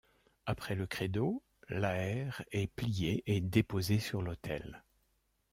Après 0.47 0.73
le 0.73 0.87
Credo, 0.87 1.43
l'Aër 1.69 2.43
est 2.51 2.65
plié 2.73 3.21
et 3.27 3.39
déposé 3.39 3.99
sur 3.99 4.23
l'autel. 4.23 4.81